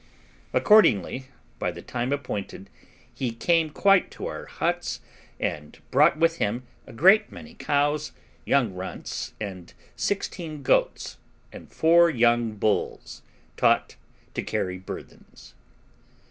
Accordingly, 0.51 1.25
by 1.59 1.69
the 1.69 1.83
time 1.83 2.11
appointed, 2.11 2.71
he 3.13 3.29
came 3.29 3.69
quite 3.69 4.09
to 4.09 4.25
our 4.25 4.45
huts, 4.47 4.99
and 5.39 5.77
brought 5.91 6.17
with 6.17 6.37
him 6.37 6.63
a 6.87 6.91
great 6.91 7.31
many 7.31 7.53
cows, 7.53 8.11
young 8.43 8.73
runts, 8.73 9.33
about 9.39 9.75
sixteen 9.95 10.63
goats, 10.63 11.19
and 11.53 11.71
four 11.71 12.09
young 12.09 12.55
bulls, 12.55 13.21
taught 13.55 13.95
to 14.33 14.41
carry 14.41 14.79
burthens. 14.79 15.53